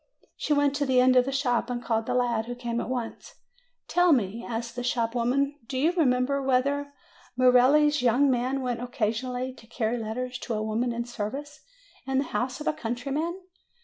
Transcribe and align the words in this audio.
She 0.35 0.51
went 0.51 0.75
to 0.77 0.85
the 0.87 0.99
end 0.99 1.15
of 1.15 1.25
the 1.25 1.31
shop 1.31 1.69
and 1.69 1.79
called 1.79 2.07
the 2.07 2.15
lad, 2.15 2.47
who 2.47 2.55
came 2.55 2.81
at 2.81 2.89
once. 2.89 3.35
"Tell 3.87 4.11
me," 4.13 4.43
asked 4.43 4.75
the 4.75 4.81
shop 4.83 5.13
woman, 5.13 5.59
"do 5.67 5.77
you 5.77 5.91
remember 5.91 6.41
whether 6.41 6.91
Merelli's 7.37 8.01
young 8.01 8.27
man 8.27 8.63
went 8.63 8.81
occasionally 8.81 9.53
to 9.53 9.67
carry 9.67 9.99
letters 9.99 10.39
to 10.39 10.55
a 10.55 10.63
woman 10.63 10.91
in 10.91 11.05
service, 11.05 11.59
in 12.07 12.17
the 12.17 12.23
house 12.23 12.59
of 12.59 12.65
a 12.65 12.73
country 12.73 13.11
man?" 13.11 13.35